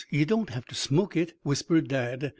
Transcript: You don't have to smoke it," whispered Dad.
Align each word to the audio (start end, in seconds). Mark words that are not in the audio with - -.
You 0.09 0.25
don't 0.25 0.49
have 0.49 0.65
to 0.65 0.73
smoke 0.73 1.15
it," 1.15 1.37
whispered 1.43 1.87
Dad. 1.87 2.29